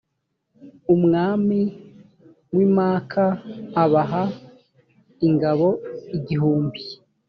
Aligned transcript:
umwami 0.93 1.59
w’i 2.55 2.67
maka 2.77 3.23
abaha 3.83 4.23
ingabo 5.27 5.69
igihumbi 6.17 6.81